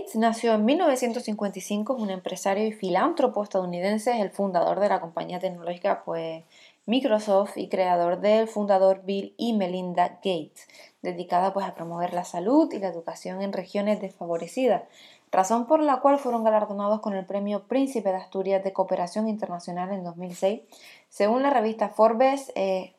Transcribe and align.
Gates 0.00 0.16
nació 0.16 0.54
en 0.54 0.64
1955, 0.64 1.96
es 1.96 2.02
un 2.02 2.10
empresario 2.10 2.66
y 2.66 2.72
filántropo 2.72 3.42
estadounidense, 3.42 4.12
es 4.12 4.20
el 4.20 4.30
fundador 4.30 4.80
de 4.80 4.88
la 4.88 5.00
compañía 5.00 5.38
tecnológica 5.38 6.04
pues, 6.04 6.42
Microsoft 6.86 7.58
y 7.58 7.68
creador 7.68 8.20
del 8.20 8.48
fundador 8.48 9.02
Bill 9.04 9.34
y 9.36 9.52
Melinda 9.52 10.08
Gates, 10.24 10.68
dedicada 11.02 11.52
pues, 11.52 11.66
a 11.66 11.74
promover 11.74 12.14
la 12.14 12.24
salud 12.24 12.72
y 12.72 12.78
la 12.78 12.88
educación 12.88 13.42
en 13.42 13.52
regiones 13.52 14.00
desfavorecidas, 14.00 14.84
razón 15.30 15.66
por 15.66 15.80
la 15.82 16.00
cual 16.00 16.18
fueron 16.18 16.44
galardonados 16.44 17.00
con 17.00 17.14
el 17.14 17.26
premio 17.26 17.64
Príncipe 17.68 18.08
de 18.08 18.16
Asturias 18.16 18.64
de 18.64 18.72
Cooperación 18.72 19.28
Internacional 19.28 19.92
en 19.92 20.02
2006. 20.02 20.62
Según 21.10 21.42
la 21.42 21.50
revista 21.50 21.90
Forbes, 21.90 22.52
eh, 22.54 22.94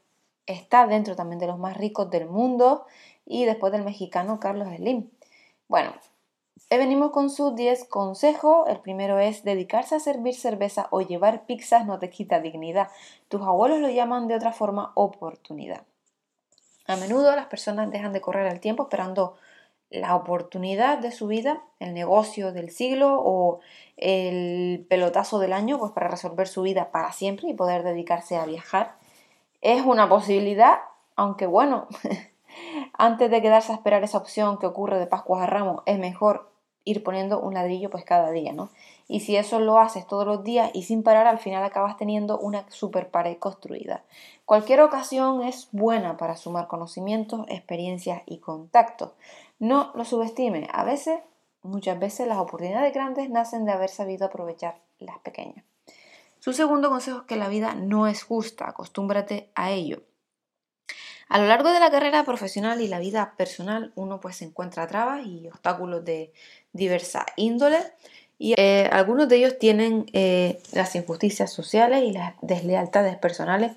está 0.45 0.85
dentro 0.85 1.15
también 1.15 1.39
de 1.39 1.47
los 1.47 1.57
más 1.57 1.77
ricos 1.77 2.11
del 2.11 2.27
mundo 2.27 2.85
y 3.25 3.45
después 3.45 3.71
del 3.71 3.83
mexicano 3.83 4.39
Carlos 4.39 4.67
Slim. 4.75 5.09
Bueno, 5.67 5.93
venimos 6.69 7.11
con 7.11 7.29
sus 7.29 7.55
10 7.55 7.85
consejos. 7.85 8.67
El 8.67 8.79
primero 8.79 9.19
es 9.19 9.43
dedicarse 9.43 9.95
a 9.95 9.99
servir 9.99 10.35
cerveza 10.35 10.87
o 10.91 11.01
llevar 11.01 11.45
pizzas 11.45 11.85
no 11.85 11.99
te 11.99 12.09
quita 12.09 12.39
dignidad. 12.39 12.89
Tus 13.27 13.41
abuelos 13.41 13.79
lo 13.79 13.89
llaman 13.89 14.27
de 14.27 14.35
otra 14.35 14.53
forma 14.53 14.91
oportunidad. 14.95 15.83
A 16.87 16.95
menudo 16.95 17.35
las 17.35 17.45
personas 17.47 17.91
dejan 17.91 18.13
de 18.13 18.21
correr 18.21 18.47
el 18.47 18.59
tiempo 18.59 18.83
esperando 18.83 19.35
la 19.91 20.15
oportunidad 20.15 20.99
de 20.99 21.11
su 21.11 21.27
vida, 21.27 21.61
el 21.79 21.93
negocio 21.93 22.53
del 22.53 22.71
siglo 22.71 23.21
o 23.21 23.59
el 23.97 24.85
pelotazo 24.89 25.37
del 25.39 25.53
año, 25.53 25.77
pues 25.77 25.91
para 25.91 26.07
resolver 26.07 26.47
su 26.47 26.61
vida 26.61 26.91
para 26.91 27.11
siempre 27.11 27.49
y 27.49 27.53
poder 27.53 27.83
dedicarse 27.83 28.37
a 28.37 28.45
viajar. 28.45 28.95
Es 29.61 29.85
una 29.85 30.07
posibilidad, 30.07 30.79
aunque 31.17 31.45
bueno, 31.45 31.87
antes 32.97 33.29
de 33.29 33.41
quedarse 33.41 33.73
a 33.73 33.75
esperar 33.75 34.03
esa 34.03 34.17
opción 34.17 34.57
que 34.57 34.65
ocurre 34.65 34.97
de 34.97 35.07
Pascua 35.07 35.43
a 35.43 35.47
Ramos, 35.47 35.83
es 35.85 35.99
mejor 35.99 36.50
ir 36.83 37.03
poniendo 37.03 37.39
un 37.39 37.53
ladrillo 37.53 37.89
pues 37.89 38.03
cada 38.03 38.31
día, 38.31 38.53
¿no? 38.53 38.69
Y 39.07 39.19
si 39.21 39.35
eso 39.35 39.59
lo 39.59 39.79
haces 39.79 40.07
todos 40.07 40.25
los 40.25 40.43
días 40.43 40.71
y 40.73 40.83
sin 40.83 41.03
parar, 41.03 41.27
al 41.27 41.39
final 41.39 41.63
acabas 41.63 41.97
teniendo 41.97 42.39
una 42.39 42.65
super 42.69 43.09
pared 43.09 43.37
construida. 43.37 44.03
Cualquier 44.45 44.81
ocasión 44.81 45.43
es 45.43 45.69
buena 45.71 46.17
para 46.17 46.35
sumar 46.35 46.67
conocimientos, 46.67 47.45
experiencias 47.49 48.21
y 48.25 48.39
contactos. 48.39 49.11
No 49.59 49.91
lo 49.95 50.05
subestime. 50.05 50.67
A 50.73 50.83
veces, 50.83 51.19
muchas 51.61 51.99
veces, 51.99 52.27
las 52.27 52.39
oportunidades 52.39 52.93
grandes 52.93 53.29
nacen 53.29 53.65
de 53.65 53.73
haber 53.73 53.89
sabido 53.89 54.25
aprovechar 54.25 54.81
las 54.97 55.19
pequeñas. 55.19 55.63
Su 56.39 56.53
segundo 56.53 56.89
consejo 56.89 57.19
es 57.19 57.25
que 57.25 57.35
la 57.35 57.49
vida 57.49 57.75
no 57.75 58.07
es 58.07 58.23
justa. 58.23 58.67
Acostúmbrate 58.67 59.51
a 59.53 59.71
ello. 59.71 60.01
A 61.31 61.39
lo 61.39 61.47
largo 61.47 61.71
de 61.71 61.79
la 61.79 61.89
carrera 61.89 62.25
profesional 62.25 62.81
y 62.81 62.89
la 62.89 62.99
vida 62.99 63.35
personal, 63.37 63.93
uno 63.95 64.19
pues 64.19 64.35
se 64.35 64.43
encuentra 64.43 64.85
trabas 64.87 65.25
y 65.25 65.47
obstáculos 65.47 66.03
de 66.03 66.33
diversa 66.73 67.25
índole 67.37 67.77
y 68.37 68.53
eh, 68.57 68.89
algunos 68.91 69.29
de 69.29 69.37
ellos 69.37 69.57
tienen 69.57 70.07
eh, 70.11 70.59
las 70.73 70.93
injusticias 70.93 71.49
sociales 71.49 72.03
y 72.03 72.11
las 72.11 72.33
deslealtades 72.41 73.15
personales, 73.15 73.71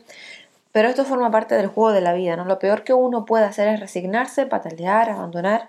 pero 0.72 0.88
esto 0.88 1.04
forma 1.04 1.30
parte 1.30 1.54
del 1.54 1.68
juego 1.68 1.92
de 1.92 2.00
la 2.00 2.12
vida, 2.12 2.34
¿no? 2.34 2.44
Lo 2.44 2.58
peor 2.58 2.82
que 2.82 2.92
uno 2.92 3.24
puede 3.24 3.44
hacer 3.44 3.68
es 3.68 3.78
resignarse, 3.78 4.46
patalear, 4.46 5.08
abandonar. 5.08 5.68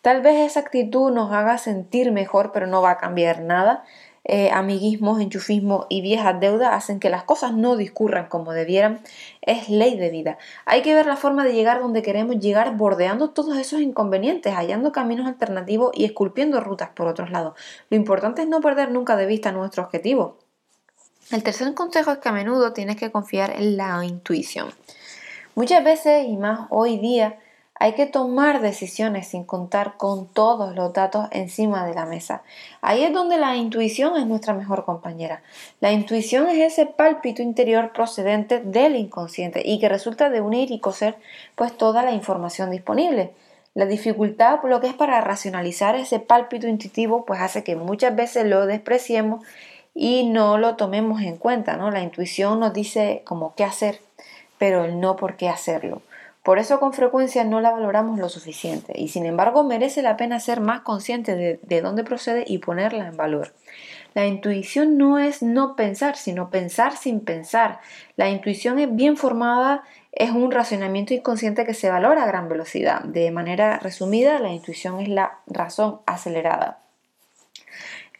Tal 0.00 0.22
vez 0.22 0.36
esa 0.36 0.60
actitud 0.60 1.12
nos 1.12 1.32
haga 1.32 1.58
sentir 1.58 2.12
mejor, 2.12 2.50
pero 2.50 2.66
no 2.66 2.80
va 2.80 2.92
a 2.92 2.98
cambiar 2.98 3.42
nada. 3.42 3.84
Eh, 4.24 4.50
amiguismos, 4.50 5.20
enchufismo 5.20 5.86
y 5.88 6.02
viejas 6.02 6.38
deudas 6.40 6.74
hacen 6.74 7.00
que 7.00 7.08
las 7.08 7.24
cosas 7.24 7.54
no 7.54 7.76
discurran 7.76 8.28
como 8.28 8.52
debieran, 8.52 9.00
es 9.40 9.70
ley 9.70 9.96
de 9.96 10.10
vida. 10.10 10.38
Hay 10.66 10.82
que 10.82 10.94
ver 10.94 11.06
la 11.06 11.16
forma 11.16 11.42
de 11.44 11.54
llegar 11.54 11.80
donde 11.80 12.02
queremos 12.02 12.38
llegar, 12.38 12.76
bordeando 12.76 13.30
todos 13.30 13.56
esos 13.56 13.80
inconvenientes, 13.80 14.54
hallando 14.54 14.92
caminos 14.92 15.26
alternativos 15.26 15.92
y 15.94 16.04
esculpiendo 16.04 16.60
rutas 16.60 16.90
por 16.90 17.06
otros 17.06 17.30
lados. 17.30 17.54
Lo 17.88 17.96
importante 17.96 18.42
es 18.42 18.48
no 18.48 18.60
perder 18.60 18.90
nunca 18.90 19.16
de 19.16 19.26
vista 19.26 19.52
nuestro 19.52 19.84
objetivo. 19.84 20.36
El 21.30 21.42
tercer 21.42 21.72
consejo 21.74 22.12
es 22.12 22.18
que 22.18 22.28
a 22.28 22.32
menudo 22.32 22.72
tienes 22.72 22.96
que 22.96 23.10
confiar 23.10 23.50
en 23.56 23.76
la 23.76 24.04
intuición. 24.04 24.70
Muchas 25.54 25.82
veces, 25.82 26.26
y 26.26 26.36
más 26.36 26.66
hoy 26.70 26.98
día, 26.98 27.38
hay 27.82 27.94
que 27.94 28.04
tomar 28.04 28.60
decisiones 28.60 29.28
sin 29.28 29.44
contar 29.44 29.96
con 29.96 30.26
todos 30.26 30.74
los 30.74 30.92
datos 30.92 31.28
encima 31.30 31.86
de 31.86 31.94
la 31.94 32.04
mesa. 32.04 32.42
Ahí 32.82 33.02
es 33.02 33.12
donde 33.14 33.38
la 33.38 33.56
intuición 33.56 34.18
es 34.18 34.26
nuestra 34.26 34.52
mejor 34.52 34.84
compañera. 34.84 35.42
La 35.80 35.90
intuición 35.90 36.46
es 36.50 36.74
ese 36.74 36.84
pálpito 36.84 37.40
interior 37.40 37.94
procedente 37.94 38.60
del 38.60 38.96
inconsciente 38.96 39.62
y 39.64 39.80
que 39.80 39.88
resulta 39.88 40.28
de 40.28 40.42
unir 40.42 40.70
y 40.70 40.78
coser 40.78 41.16
pues 41.54 41.74
toda 41.74 42.02
la 42.02 42.12
información 42.12 42.70
disponible. 42.70 43.32
La 43.72 43.86
dificultad, 43.86 44.58
lo 44.62 44.82
que 44.82 44.88
es 44.88 44.94
para 44.94 45.22
racionalizar 45.22 45.94
ese 45.94 46.20
pálpito 46.20 46.68
intuitivo, 46.68 47.24
pues 47.24 47.40
hace 47.40 47.64
que 47.64 47.76
muchas 47.76 48.14
veces 48.14 48.44
lo 48.44 48.66
despreciemos 48.66 49.42
y 49.94 50.24
no 50.24 50.58
lo 50.58 50.76
tomemos 50.76 51.22
en 51.22 51.38
cuenta, 51.38 51.78
¿no? 51.78 51.90
La 51.90 52.02
intuición 52.02 52.60
nos 52.60 52.74
dice 52.74 53.22
como 53.24 53.54
qué 53.54 53.64
hacer, 53.64 54.00
pero 54.58 54.84
el 54.84 55.00
no 55.00 55.16
por 55.16 55.36
qué 55.38 55.48
hacerlo. 55.48 56.02
Por 56.42 56.58
eso 56.58 56.80
con 56.80 56.94
frecuencia 56.94 57.44
no 57.44 57.60
la 57.60 57.70
valoramos 57.70 58.18
lo 58.18 58.30
suficiente 58.30 58.94
y 58.96 59.08
sin 59.08 59.26
embargo 59.26 59.62
merece 59.62 60.00
la 60.00 60.16
pena 60.16 60.40
ser 60.40 60.60
más 60.60 60.80
consciente 60.80 61.34
de, 61.36 61.80
dónde 61.82 62.02
procede 62.02 62.44
y 62.46 62.58
ponerla 62.58 63.08
en 63.08 63.16
valor. 63.16 63.52
La 64.14 64.26
intuición 64.26 64.96
no 64.96 65.18
es 65.18 65.42
no 65.42 65.76
pensar, 65.76 66.16
sino 66.16 66.50
pensar 66.50 66.96
sin 66.96 67.20
pensar. 67.20 67.80
La 68.16 68.30
intuición 68.30 68.78
es 68.78 68.94
bien 68.94 69.16
formada, 69.16 69.84
es 70.12 70.30
un 70.30 70.50
racionamiento 70.50 71.14
inconsciente 71.14 71.64
que 71.64 71.74
se 71.74 71.90
valora 71.90 72.24
a 72.24 72.26
gran 72.26 72.48
velocidad. 72.48 73.02
De 73.02 73.30
manera 73.30 73.78
resumida, 73.78 74.38
la 74.38 74.50
intuición 74.50 74.98
es 74.98 75.08
la 75.08 75.40
razón 75.46 76.00
acelerada. 76.06 76.80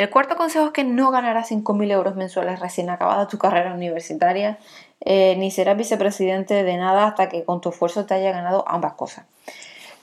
El 0.00 0.08
cuarto 0.08 0.34
consejo 0.34 0.64
es 0.64 0.72
que 0.72 0.82
no 0.82 1.10
ganarás 1.10 1.50
5.000 1.50 1.90
euros 1.90 2.16
mensuales 2.16 2.58
recién 2.58 2.88
acabada 2.88 3.28
tu 3.28 3.36
carrera 3.36 3.74
universitaria, 3.74 4.58
eh, 5.02 5.36
ni 5.36 5.50
serás 5.50 5.76
vicepresidente 5.76 6.64
de 6.64 6.76
nada 6.78 7.06
hasta 7.06 7.28
que 7.28 7.44
con 7.44 7.60
tu 7.60 7.68
esfuerzo 7.68 8.06
te 8.06 8.14
haya 8.14 8.32
ganado 8.32 8.64
ambas 8.66 8.94
cosas. 8.94 9.26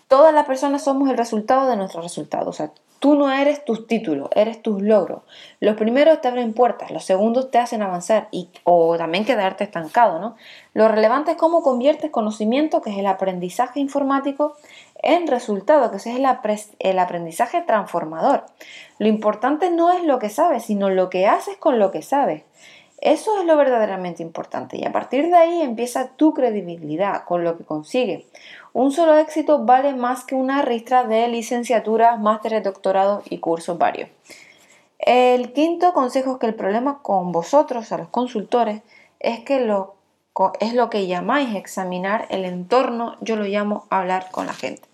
Todas 0.08 0.36
las 0.36 0.46
personas 0.46 0.84
somos 0.84 1.10
el 1.10 1.18
resultado 1.18 1.68
de 1.68 1.78
nuestros 1.78 2.04
resultados. 2.04 2.48
O 2.48 2.54
sea, 2.54 2.72
tú 3.00 3.16
no 3.16 3.32
eres 3.32 3.66
tus 3.66 3.88
títulos, 3.88 4.30
eres 4.36 4.62
tus 4.62 4.84
logros. 4.84 5.24
Los 5.60 5.76
primeros 5.76 6.22
te 6.22 6.28
abren 6.28 6.54
puertas, 6.54 6.92
los 6.92 7.04
segundos 7.04 7.50
te 7.50 7.58
hacen 7.58 7.82
avanzar 7.82 8.28
y, 8.32 8.50
o 8.66 8.98
también 8.98 9.26
quedarte 9.26 9.64
estancado, 9.64 10.20
¿no? 10.20 10.36
Lo 10.76 10.88
relevante 10.88 11.32
es 11.32 11.38
cómo 11.38 11.64
conviertes 11.64 12.12
conocimiento, 12.12 12.82
que 12.82 12.92
es 12.92 12.98
el 13.00 13.08
aprendizaje 13.08 13.80
informático, 13.80 14.56
en 15.04 15.28
resultado, 15.28 15.92
que 15.92 15.98
ese 15.98 16.12
es 16.12 16.18
el 16.80 17.00
aprendizaje 17.00 17.62
transformador. 17.62 18.46
Lo 19.00 19.08
importante 19.08 19.70
no 19.70 19.92
es 19.92 20.04
lo 20.04 20.20
que 20.20 20.30
sabes, 20.30 20.64
sino 20.64 20.90
lo 20.90 21.10
que 21.10 21.28
haces 21.28 21.58
con 21.58 21.80
lo 21.80 21.92
que 21.92 22.02
sabes. 22.02 22.44
Eso 23.00 23.40
es 23.40 23.46
lo 23.46 23.56
verdaderamente 23.58 24.24
importante 24.24 24.76
y 24.76 24.84
a 24.84 24.92
partir 24.92 25.28
de 25.28 25.36
ahí 25.36 25.62
empieza 25.62 26.08
tu 26.16 26.34
credibilidad 26.34 27.26
con 27.26 27.44
lo 27.44 27.56
que 27.56 27.64
consigues. 27.64 28.26
Un 28.74 28.92
solo 28.92 29.16
éxito 29.18 29.66
vale 29.66 29.94
más 29.94 30.24
que 30.24 30.34
una 30.34 30.64
ristra 30.64 31.04
de 31.04 31.28
licenciaturas, 31.28 32.20
másteres, 32.20 32.64
doctorados 32.64 33.24
y 33.30 33.38
cursos 33.38 33.78
varios. 33.78 34.10
El 34.98 35.54
quinto 35.54 35.94
consejo 35.94 36.34
es 36.34 36.38
que 36.40 36.48
el 36.48 36.56
problema 36.56 37.00
con 37.04 37.32
vosotros, 37.32 37.92
a 37.92 38.00
los 38.00 38.08
consultores, 38.10 38.82
es 39.20 39.42
que 39.42 39.60
lo, 39.60 39.96
es 40.60 40.74
lo 40.74 40.90
que 40.90 41.06
llamáis 41.06 41.56
examinar 41.56 42.26
el 42.30 42.46
entorno, 42.46 43.16
yo 43.22 43.36
lo 43.36 43.46
llamo 43.46 43.86
hablar 43.92 44.32
con 44.32 44.48
la 44.48 44.54
gente. 44.54 44.87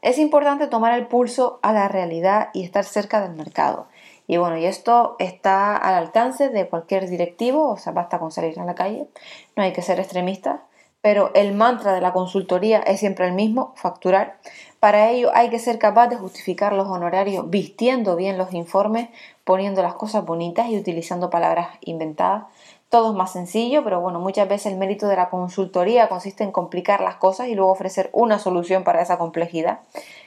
Es 0.00 0.18
importante 0.18 0.68
tomar 0.68 0.96
el 0.96 1.08
pulso 1.08 1.58
a 1.62 1.72
la 1.72 1.88
realidad 1.88 2.50
y 2.54 2.62
estar 2.62 2.84
cerca 2.84 3.20
del 3.20 3.34
mercado. 3.34 3.88
Y 4.28 4.36
bueno, 4.36 4.56
y 4.58 4.66
esto 4.66 5.16
está 5.18 5.76
al 5.76 5.94
alcance 5.94 6.50
de 6.50 6.68
cualquier 6.68 7.08
directivo, 7.08 7.70
o 7.70 7.76
sea, 7.78 7.92
basta 7.92 8.18
con 8.18 8.30
salir 8.30 8.60
a 8.60 8.64
la 8.64 8.74
calle, 8.74 9.08
no 9.56 9.62
hay 9.62 9.72
que 9.72 9.82
ser 9.82 9.98
extremista, 9.98 10.62
pero 11.00 11.30
el 11.34 11.54
mantra 11.54 11.92
de 11.94 12.00
la 12.00 12.12
consultoría 12.12 12.80
es 12.80 13.00
siempre 13.00 13.26
el 13.26 13.32
mismo, 13.32 13.72
facturar. 13.76 14.38
Para 14.80 15.10
ello 15.10 15.30
hay 15.34 15.48
que 15.48 15.58
ser 15.58 15.78
capaz 15.78 16.08
de 16.08 16.16
justificar 16.16 16.72
los 16.72 16.88
honorarios 16.88 17.48
vistiendo 17.48 18.16
bien 18.16 18.36
los 18.38 18.52
informes, 18.52 19.08
poniendo 19.44 19.82
las 19.82 19.94
cosas 19.94 20.24
bonitas 20.24 20.68
y 20.68 20.78
utilizando 20.78 21.30
palabras 21.30 21.68
inventadas. 21.80 22.44
Todo 22.88 23.10
es 23.10 23.16
más 23.16 23.32
sencillo, 23.32 23.84
pero 23.84 24.00
bueno, 24.00 24.18
muchas 24.18 24.48
veces 24.48 24.72
el 24.72 24.78
mérito 24.78 25.08
de 25.08 25.16
la 25.16 25.28
consultoría 25.28 26.08
consiste 26.08 26.42
en 26.42 26.52
complicar 26.52 27.02
las 27.02 27.16
cosas 27.16 27.48
y 27.48 27.54
luego 27.54 27.70
ofrecer 27.70 28.08
una 28.14 28.38
solución 28.38 28.82
para 28.82 29.02
esa 29.02 29.18
complejidad. 29.18 29.80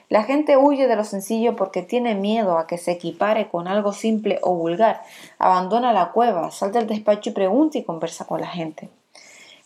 La 0.09 0.23
gente 0.23 0.57
huye 0.57 0.87
de 0.87 0.95
lo 0.95 1.03
sencillo 1.03 1.55
porque 1.55 1.81
tiene 1.81 2.13
miedo 2.13 2.59
a 2.59 2.67
que 2.67 2.77
se 2.77 2.91
equipare 2.91 3.49
con 3.49 3.67
algo 3.67 3.93
simple 3.93 4.37
o 4.43 4.53
vulgar. 4.53 5.01
Abandona 5.39 5.91
la 5.91 6.11
cueva, 6.11 6.51
salta 6.51 6.77
del 6.77 6.87
despacho 6.87 7.31
y 7.31 7.33
pregunta 7.33 7.79
y 7.79 7.83
conversa 7.83 8.25
con 8.25 8.41
la 8.41 8.47
gente. 8.47 8.89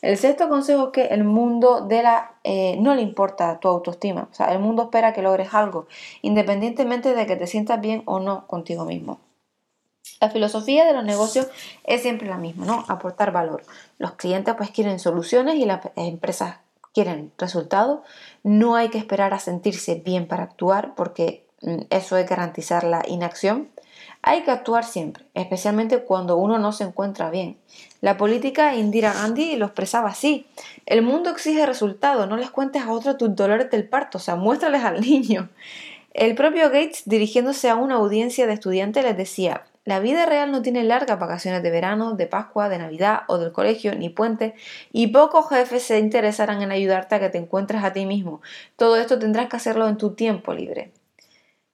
El 0.02 0.18
sexto 0.18 0.48
consejo 0.48 0.86
es 0.86 0.90
que 0.92 1.06
el 1.08 1.26
mundo 1.26 1.82
de 1.82 2.02
la 2.02 2.36
eh, 2.46 2.78
no 2.80 2.96
le 2.96 3.02
importa 3.02 3.60
tu 3.60 3.68
autoestima. 3.68 4.30
O 4.32 4.34
sea, 4.34 4.54
el 4.54 4.60
mundo 4.60 4.84
espera 4.84 5.12
que 5.12 5.22
logres 5.22 5.54
algo, 5.54 5.88
independientemente 6.22 7.14
de 7.14 7.26
que 7.26 7.36
te 7.36 7.48
sientas 7.48 7.82
bien 7.82 8.04
o 8.06 8.20
no 8.20 8.48
contigo 8.48 8.86
mismo. 8.86 9.20
La 10.22 10.30
filosofía 10.30 10.86
de 10.86 10.94
los 10.94 11.04
negocios 11.04 11.48
es 11.84 12.02
siempre 12.02 12.28
la 12.28 12.38
misma, 12.38 12.66
¿no? 12.66 12.86
Aportar 12.88 13.32
valor. 13.32 13.64
Los 13.98 14.14
clientes 14.14 14.54
pues 14.56 14.72
quieren 14.72 15.00
soluciones 15.00 15.56
y 15.56 15.66
las 15.66 15.82
empresas 15.96 16.58
quieren 16.94 17.32
resultados. 17.38 18.00
No 18.44 18.76
hay 18.76 18.90
que 18.90 18.98
esperar 18.98 19.34
a 19.34 19.40
sentirse 19.40 19.96
bien 19.96 20.28
para 20.28 20.44
actuar 20.44 20.96
porque 20.96 21.46
mm, 21.62 21.82
eso 21.90 22.18
es 22.18 22.28
garantizar 22.28 22.84
la 22.84 23.04
inacción. 23.08 23.70
Hay 24.22 24.42
que 24.44 24.52
actuar 24.52 24.86
siempre, 24.86 25.26
especialmente 25.36 26.00
cuando 26.04 26.38
uno 26.38 26.58
no 26.58 26.72
se 26.72 26.84
encuentra 26.84 27.30
bien. 27.30 27.58
La 28.02 28.18
política 28.18 28.76
Indira 28.76 29.14
Gandhi 29.14 29.56
lo 29.56 29.68
expresaba 29.68 30.10
así. 30.10 30.48
El 30.86 31.04
mundo 31.04 31.30
exige 31.30 31.66
resultados, 31.66 32.28
no 32.28 32.38
les 32.38 32.50
cuentes 32.50 32.82
a 32.82 32.92
otros 32.92 33.18
tus 33.18 33.36
dolores 33.36 33.70
del 33.70 33.88
parto, 33.88 34.18
o 34.18 34.22
sea, 34.22 34.36
muéstrales 34.36 34.84
al 34.84 35.02
niño. 35.08 35.50
El 36.14 36.34
propio 36.34 36.70
Gates, 36.70 37.04
dirigiéndose 37.06 37.70
a 37.70 37.76
una 37.76 37.96
audiencia 37.96 38.48
de 38.48 38.54
estudiantes, 38.54 39.04
les 39.04 39.18
decía, 39.18 39.66
la 39.86 40.00
vida 40.00 40.26
real 40.26 40.52
no 40.52 40.64
tiene 40.64 40.84
largas 40.84 41.20
vacaciones 41.20 41.62
de 41.62 41.70
verano, 41.70 42.14
de 42.14 42.26
Pascua, 42.26 42.70
de 42.70 42.80
Navidad 42.80 43.22
o 43.28 43.38
del 43.38 43.52
colegio, 43.52 43.94
ni 43.94 44.10
puente, 44.10 44.56
y 44.92 45.08
pocos 45.08 45.48
jefes 45.48 45.84
se 45.84 46.00
interesarán 46.00 46.64
en 46.64 46.72
ayudarte 46.72 47.14
a 47.14 47.20
que 47.20 47.30
te 47.30 47.38
encuentres 47.38 47.84
a 47.84 47.94
ti 47.94 48.08
mismo. 48.08 48.42
Todo 48.76 48.98
esto 48.98 49.20
tendrás 49.20 49.48
que 49.48 49.58
hacerlo 49.58 49.88
en 49.88 49.98
tu 49.98 50.16
tiempo 50.16 50.54
libre. 50.56 50.92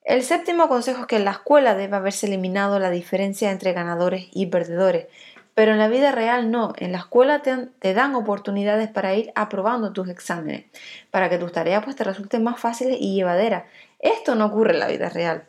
El 0.03 0.23
séptimo 0.23 0.67
consejo 0.67 1.01
es 1.01 1.07
que 1.07 1.15
en 1.15 1.25
la 1.25 1.31
escuela 1.31 1.73
debe 1.73 1.95
haberse 1.95 2.27
eliminado 2.27 2.79
la 2.79 2.89
diferencia 2.89 3.49
entre 3.49 3.71
ganadores 3.71 4.27
y 4.33 4.47
perdedores, 4.47 5.07
pero 5.55 5.71
en 5.71 5.77
la 5.77 5.87
vida 5.87 6.11
real 6.11 6.51
no. 6.51 6.73
En 6.77 6.91
la 6.91 6.97
escuela 6.97 7.41
te, 7.41 7.93
dan 7.93 8.15
oportunidades 8.15 8.89
para 8.89 9.13
ir 9.15 9.31
aprobando 9.35 9.93
tus 9.93 10.09
exámenes, 10.09 10.65
para 11.11 11.29
que 11.29 11.37
tus 11.37 11.51
tareas 11.53 11.83
pues, 11.83 11.95
te 11.95 12.03
resulten 12.03 12.43
más 12.43 12.59
fáciles 12.59 12.97
y 12.99 13.15
llevaderas. 13.15 13.63
Esto 13.99 14.35
no 14.35 14.47
ocurre 14.47 14.73
en 14.73 14.79
la 14.79 14.87
vida 14.87 15.07
real. 15.07 15.45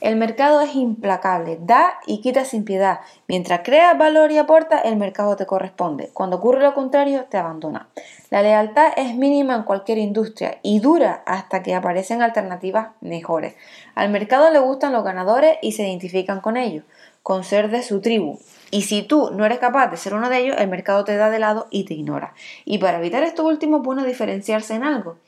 El 0.00 0.16
mercado 0.16 0.60
es 0.60 0.74
implacable, 0.74 1.58
da 1.60 1.94
y 2.06 2.20
quita 2.20 2.44
sin 2.44 2.64
piedad. 2.64 3.00
Mientras 3.28 3.60
creas 3.62 3.96
valor 3.96 4.32
y 4.32 4.38
aporta, 4.38 4.80
el 4.80 4.96
mercado 4.96 5.36
te 5.36 5.46
corresponde. 5.46 6.10
Cuando 6.12 6.36
ocurre 6.36 6.60
lo 6.60 6.74
contrario, 6.74 7.26
te 7.30 7.38
abandona. 7.38 7.88
La 8.30 8.42
lealtad 8.42 8.92
es 8.96 9.14
mínima 9.14 9.54
en 9.54 9.62
cualquier 9.62 9.98
industria 9.98 10.58
y 10.62 10.80
dura 10.80 11.22
hasta 11.26 11.62
que 11.62 11.74
aparecen 11.74 12.20
alternativas 12.20 12.88
mejores. 13.00 13.54
Al 13.94 14.10
mercado 14.10 14.50
le 14.50 14.58
gustan 14.58 14.92
los 14.92 15.04
ganadores 15.04 15.58
y 15.62 15.72
se 15.72 15.86
identifican 15.86 16.40
con 16.40 16.56
ellos, 16.56 16.84
con 17.22 17.44
ser 17.44 17.70
de 17.70 17.82
su 17.82 18.00
tribu. 18.00 18.38
Y 18.70 18.82
si 18.82 19.02
tú 19.02 19.30
no 19.32 19.44
eres 19.44 19.58
capaz 19.58 19.88
de 19.88 19.96
ser 19.96 20.14
uno 20.14 20.30
de 20.30 20.38
ellos, 20.38 20.56
el 20.58 20.68
mercado 20.68 21.04
te 21.04 21.16
da 21.16 21.30
de 21.30 21.38
lado 21.38 21.66
y 21.70 21.84
te 21.84 21.94
ignora. 21.94 22.34
Y 22.64 22.78
para 22.78 22.98
evitar 22.98 23.22
esto 23.22 23.44
último, 23.44 23.78
es 23.78 23.82
bueno 23.82 24.04
diferenciarse 24.04 24.74
en 24.74 24.84
algo 24.84 25.18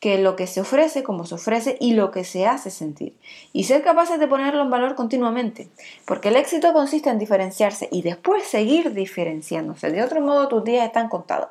que 0.00 0.18
lo 0.18 0.36
que 0.36 0.46
se 0.46 0.60
ofrece, 0.60 1.02
como 1.02 1.24
se 1.24 1.36
ofrece 1.36 1.78
y 1.80 1.94
lo 1.94 2.10
que 2.10 2.24
se 2.24 2.46
hace 2.46 2.70
sentir. 2.70 3.16
Y 3.54 3.64
ser 3.64 3.82
capaces 3.82 4.18
de 4.18 4.28
ponerlo 4.28 4.60
en 4.60 4.68
valor 4.68 4.96
continuamente. 4.96 5.68
Porque 6.04 6.28
el 6.28 6.36
éxito 6.36 6.74
consiste 6.74 7.08
en 7.08 7.18
diferenciarse 7.18 7.88
y 7.90 8.02
después 8.02 8.44
seguir 8.44 8.92
diferenciándose. 8.92 9.90
De 9.90 10.02
otro 10.02 10.20
modo, 10.20 10.48
tus 10.48 10.62
días 10.62 10.84
están 10.84 11.08
contados. 11.08 11.48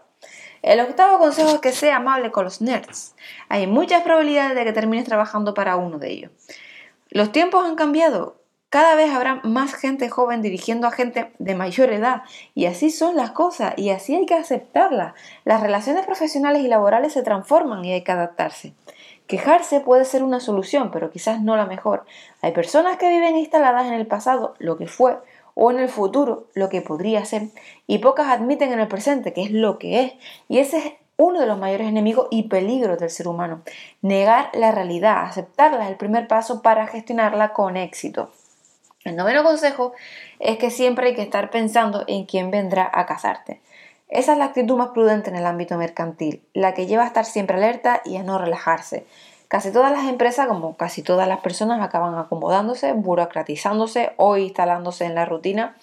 El 0.62 0.80
octavo 0.82 1.18
consejo 1.18 1.50
es 1.50 1.62
que 1.62 1.72
sea 1.72 1.96
amable 1.96 2.32
con 2.32 2.46
los 2.46 2.62
nerds. 2.62 3.16
Hay 3.50 3.66
muchas 3.66 4.04
probabilidades 4.04 4.56
de 4.56 4.64
que 4.64 4.72
termines 4.72 5.06
trabajando 5.06 5.54
para 5.56 5.76
uno 5.76 5.98
de 5.98 6.12
ellos. 6.12 6.32
Los 7.10 7.32
tiempos 7.32 7.66
han 7.66 7.76
cambiado. 7.76 8.38
Cada 8.74 8.96
vez 8.96 9.14
habrá 9.14 9.36
más 9.44 9.76
gente 9.76 10.10
joven 10.10 10.42
dirigiendo 10.42 10.88
a 10.88 10.92
gente 10.92 11.32
de 11.38 11.54
mayor 11.54 11.94
edad 11.94 12.24
y 12.56 12.66
así 12.66 12.90
son 12.90 13.16
las 13.16 13.30
cosas 13.30 13.76
y 13.78 13.92
así 13.92 14.16
hay 14.16 14.26
que 14.26 14.34
aceptarlas. 14.34 15.14
Las 15.46 15.62
relaciones 15.62 16.08
profesionales 16.08 16.64
y 16.64 16.68
laborales 16.68 17.14
se 17.14 17.22
transforman 17.22 17.86
y 17.86 17.94
hay 17.94 18.04
que 18.04 18.14
adaptarse. 18.14 18.74
Quejarse 19.28 19.80
puede 19.80 20.06
ser 20.06 20.24
una 20.24 20.40
solución, 20.40 20.90
pero 20.90 21.12
quizás 21.12 21.40
no 21.40 21.56
la 21.56 21.68
mejor. 21.68 22.06
Hay 22.42 22.52
personas 22.52 22.98
que 22.98 23.10
viven 23.10 23.38
instaladas 23.38 23.86
en 23.86 23.94
el 23.94 24.08
pasado, 24.08 24.56
lo 24.58 24.76
que 24.76 24.88
fue, 24.88 25.20
o 25.54 25.70
en 25.70 25.78
el 25.78 25.88
futuro, 25.88 26.48
lo 26.56 26.70
que 26.70 26.82
podría 26.82 27.24
ser, 27.26 27.50
y 27.86 28.00
pocas 28.00 28.30
admiten 28.30 28.74
en 28.74 28.80
el 28.80 28.88
presente, 28.88 29.34
que 29.34 29.44
es 29.44 29.52
lo 29.52 29.78
que 29.78 30.02
es. 30.02 30.14
Y 30.50 30.58
ese 30.58 30.80
es 30.80 30.94
uno 31.18 31.40
de 31.40 31.46
los 31.46 31.60
mayores 31.60 31.88
enemigos 31.88 32.28
y 32.32 32.50
peligros 32.50 32.98
del 32.98 33.12
ser 33.12 33.28
humano. 33.28 33.62
Negar 34.02 34.50
la 34.56 34.72
realidad, 34.72 35.26
aceptarla 35.26 35.84
es 35.84 35.92
el 35.92 35.98
primer 35.98 36.28
paso 36.28 36.64
para 36.64 36.88
gestionarla 36.88 37.54
con 37.54 37.78
éxito. 37.78 38.32
El 39.04 39.16
noveno 39.18 39.44
consejo 39.44 39.94
es 40.40 40.58
que 40.58 40.72
siempre 40.72 41.08
hay 41.08 41.16
que 41.16 41.22
estar 41.22 41.50
pensando 41.50 42.06
en 42.08 42.26
quién 42.26 42.52
vendrá 42.52 42.90
a 42.94 43.06
casarte. 43.06 43.60
Esa 44.08 44.34
es 44.34 44.38
la 44.38 44.46
actitud 44.46 44.78
más 44.78 44.90
prudente 44.90 45.30
en 45.30 45.36
el 45.36 45.46
ámbito 45.46 45.76
mercantil, 45.78 46.42
la 46.54 46.74
que 46.74 46.86
lleva 46.86 47.04
a 47.04 47.08
estar 47.08 47.26
siempre 47.26 47.58
alerta 47.58 48.02
y 48.06 48.16
a 48.16 48.24
no 48.24 48.38
relajarse. 48.38 49.06
Casi 49.48 49.72
todas 49.72 49.92
las 49.92 50.06
empresas, 50.06 50.48
como 50.48 50.78
casi 50.78 51.04
todas 51.04 51.28
las 51.28 51.42
personas, 51.42 51.82
acaban 51.82 52.18
acomodándose, 52.18 52.94
burocratizándose 52.94 54.14
o 54.18 54.38
instalándose 54.38 55.06
en 55.06 55.16
la 55.16 55.26
rutina. 55.26 55.76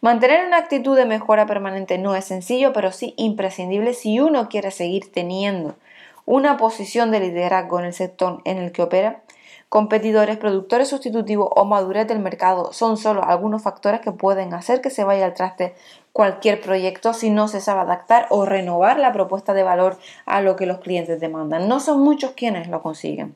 Mantener 0.00 0.46
una 0.46 0.58
actitud 0.58 0.96
de 0.96 1.06
mejora 1.06 1.46
permanente 1.46 1.98
no 1.98 2.14
es 2.14 2.24
sencillo, 2.24 2.72
pero 2.72 2.92
sí 2.92 3.14
imprescindible 3.16 3.94
si 3.94 4.20
uno 4.20 4.48
quiere 4.48 4.70
seguir 4.70 5.10
teniendo 5.10 5.76
una 6.24 6.56
posición 6.56 7.10
de 7.10 7.20
liderazgo 7.20 7.78
en 7.78 7.86
el 7.86 7.94
sector 7.94 8.42
en 8.44 8.58
el 8.58 8.72
que 8.72 8.82
opera 8.82 9.22
competidores, 9.68 10.36
productores 10.36 10.88
sustitutivos 10.88 11.48
o 11.54 11.64
madurez 11.64 12.06
del 12.06 12.20
mercado 12.20 12.72
son 12.72 12.96
solo 12.96 13.24
algunos 13.24 13.62
factores 13.62 14.00
que 14.00 14.12
pueden 14.12 14.54
hacer 14.54 14.80
que 14.80 14.90
se 14.90 15.04
vaya 15.04 15.24
al 15.24 15.34
traste 15.34 15.74
cualquier 16.12 16.60
proyecto 16.60 17.12
si 17.12 17.30
no 17.30 17.46
se 17.46 17.60
sabe 17.60 17.80
adaptar 17.80 18.26
o 18.30 18.46
renovar 18.46 18.98
la 18.98 19.12
propuesta 19.12 19.52
de 19.52 19.62
valor 19.62 19.98
a 20.24 20.40
lo 20.40 20.56
que 20.56 20.66
los 20.66 20.78
clientes 20.78 21.20
demandan. 21.20 21.68
No 21.68 21.78
son 21.80 22.00
muchos 22.00 22.30
quienes 22.32 22.68
lo 22.68 22.82
consiguen. 22.82 23.34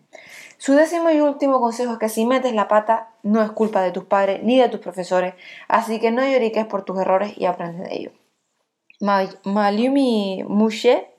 Su 0.56 0.75
décimo 0.75 1.11
y 1.11 1.21
último 1.21 1.61
consejo 1.61 1.93
es 1.93 1.99
que 1.99 2.09
si 2.09 2.25
metes 2.25 2.55
la 2.55 2.69
pata 2.69 3.11
no 3.23 3.43
es 3.43 3.50
culpa 3.50 3.83
de 3.83 3.93
tus 3.93 4.05
padres 4.05 4.43
ni 4.43 4.59
de 4.59 4.69
tus 4.69 4.81
profesores, 4.81 5.35
así 5.69 6.00
que 6.00 6.11
no 6.11 6.23
lloriques 6.23 6.67
por 6.67 6.85
tus 6.85 6.99
errores 6.99 7.33
y 7.37 7.47
aprende 7.47 7.85
de 7.85 7.94
ellos. 7.94 8.12
Malumi 9.44 10.44
Mouchet 10.47 11.10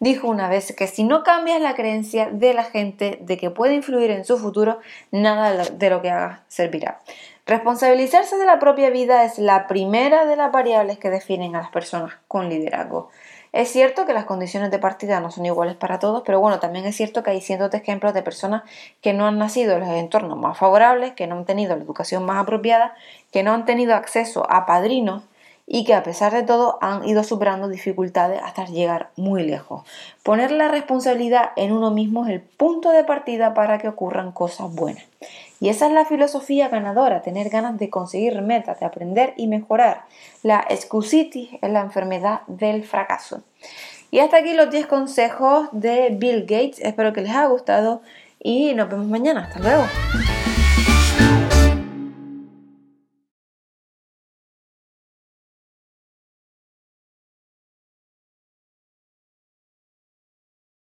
dijo 0.00 0.28
una 0.28 0.48
vez 0.48 0.74
que 0.76 0.86
si 0.86 1.04
no 1.04 1.22
cambias 1.22 1.60
la 1.60 1.74
creencia 1.74 2.28
de 2.30 2.54
la 2.54 2.64
gente 2.64 3.18
de 3.20 3.36
que 3.36 3.50
puede 3.50 3.74
influir 3.74 4.10
en 4.10 4.24
su 4.24 4.38
futuro, 4.38 4.80
nada 5.10 5.64
de 5.64 5.90
lo 5.90 6.02
que 6.02 6.10
hagas 6.10 6.40
servirá. 6.48 7.00
Responsabilizarse 7.44 8.36
de 8.36 8.46
la 8.46 8.60
propia 8.60 8.90
vida 8.90 9.24
es 9.24 9.38
la 9.38 9.66
primera 9.66 10.26
de 10.26 10.36
las 10.36 10.52
variables 10.52 10.98
que 10.98 11.10
definen 11.10 11.56
a 11.56 11.62
las 11.62 11.70
personas 11.70 12.14
con 12.28 12.48
liderazgo. 12.48 13.10
Es 13.52 13.68
cierto 13.70 14.06
que 14.06 14.14
las 14.14 14.24
condiciones 14.24 14.70
de 14.70 14.78
partida 14.78 15.20
no 15.20 15.30
son 15.30 15.44
iguales 15.44 15.74
para 15.74 15.98
todos, 15.98 16.22
pero 16.24 16.40
bueno, 16.40 16.58
también 16.58 16.86
es 16.86 16.96
cierto 16.96 17.22
que 17.22 17.30
hay 17.30 17.40
cientos 17.42 17.70
de 17.70 17.78
ejemplos 17.78 18.14
de 18.14 18.22
personas 18.22 18.62
que 19.02 19.12
no 19.12 19.26
han 19.26 19.38
nacido 19.38 19.74
en 19.74 19.80
los 19.80 19.90
entornos 19.90 20.38
más 20.38 20.56
favorables, 20.56 21.12
que 21.12 21.26
no 21.26 21.36
han 21.36 21.44
tenido 21.44 21.76
la 21.76 21.82
educación 21.82 22.24
más 22.24 22.40
apropiada, 22.40 22.94
que 23.30 23.42
no 23.42 23.52
han 23.52 23.66
tenido 23.66 23.94
acceso 23.94 24.46
a 24.48 24.64
padrinos 24.64 25.24
y 25.74 25.84
que 25.84 25.94
a 25.94 26.02
pesar 26.02 26.34
de 26.34 26.42
todo 26.42 26.76
han 26.82 27.08
ido 27.08 27.24
superando 27.24 27.66
dificultades 27.66 28.38
hasta 28.44 28.66
llegar 28.66 29.08
muy 29.16 29.42
lejos. 29.42 29.84
Poner 30.22 30.50
la 30.50 30.68
responsabilidad 30.68 31.52
en 31.56 31.72
uno 31.72 31.90
mismo 31.90 32.26
es 32.26 32.32
el 32.32 32.40
punto 32.42 32.90
de 32.90 33.04
partida 33.04 33.54
para 33.54 33.78
que 33.78 33.88
ocurran 33.88 34.32
cosas 34.32 34.70
buenas. 34.74 35.02
Y 35.60 35.70
esa 35.70 35.86
es 35.86 35.92
la 35.94 36.04
filosofía 36.04 36.68
ganadora, 36.68 37.22
tener 37.22 37.48
ganas 37.48 37.78
de 37.78 37.88
conseguir 37.88 38.42
metas, 38.42 38.80
de 38.80 38.86
aprender 38.86 39.32
y 39.38 39.46
mejorar. 39.46 40.02
La 40.42 40.62
excusitis 40.68 41.48
es 41.62 41.70
la 41.70 41.80
enfermedad 41.80 42.42
del 42.48 42.84
fracaso. 42.84 43.40
Y 44.10 44.18
hasta 44.18 44.36
aquí 44.36 44.52
los 44.52 44.70
10 44.70 44.86
consejos 44.88 45.70
de 45.72 46.10
Bill 46.10 46.42
Gates. 46.42 46.80
Espero 46.80 47.14
que 47.14 47.22
les 47.22 47.30
haya 47.30 47.46
gustado 47.46 48.02
y 48.38 48.74
nos 48.74 48.90
vemos 48.90 49.06
mañana. 49.06 49.44
Hasta 49.48 49.60
luego. 49.60 49.84